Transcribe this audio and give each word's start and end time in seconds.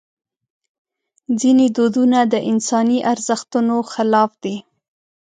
ځینې 1.39 1.67
دودونه 1.77 2.19
د 2.33 2.35
انساني 2.51 2.99
ارزښتونو 3.11 3.75
خلاف 3.93 4.31
دي. 4.43 4.57